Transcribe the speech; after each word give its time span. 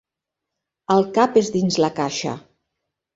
El 0.95 1.05
cap 1.17 1.37
és 1.41 1.51
dins 1.57 1.77
la 1.83 1.91
caixa. 1.99 2.33